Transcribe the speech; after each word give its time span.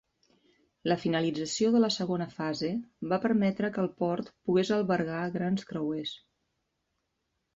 La 0.91 0.95
finalització 1.01 1.69
de 1.75 1.81
la 1.83 1.89
segona 1.95 2.25
fase 2.37 2.71
va 3.11 3.19
permetre 3.27 3.71
que 3.75 3.79
el 3.83 3.91
port 3.99 4.33
pogués 4.49 4.71
albergar 4.79 5.19
grans 5.35 5.67
creuers. 5.73 6.15